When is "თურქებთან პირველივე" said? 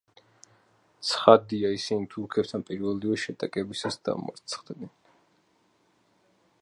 2.15-3.19